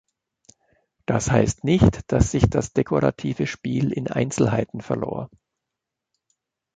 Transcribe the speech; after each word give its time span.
Das 1.05 1.29
heißt 1.29 1.63
nicht, 1.63 2.11
dass 2.11 2.31
sich 2.31 2.49
das 2.49 2.73
dekorative 2.73 3.45
Spiel 3.45 3.91
in 3.93 4.07
Einzelheiten 4.07 4.81
verlor. 4.81 5.29